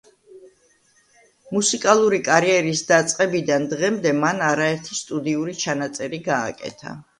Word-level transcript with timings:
მუსიკალური 1.57 2.21
კარიერის 2.29 2.81
დაწყებიდან 2.93 3.69
დღემდე 3.75 4.15
მან 4.25 4.43
არაერთი 4.49 5.01
სტუდიური 5.03 5.57
ჩანაწერი 5.63 6.25
გააკეთა. 6.33 6.99